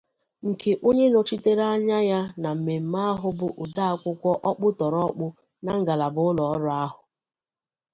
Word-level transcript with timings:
nke 0.49 0.71
onye 0.87 1.05
nọchitere 1.09 1.63
anya 1.75 1.99
ya 2.11 2.19
na 2.41 2.49
mmemme 2.55 2.99
ahụ 3.11 3.29
bụ 3.39 3.47
odeakwụkwọ 3.63 4.31
ọkpụtọrọkpụ 4.49 5.25
na 5.65 5.71
ngalaba 5.81 6.21
ụlọọrụ 6.29 6.69
ahụ 6.83 6.99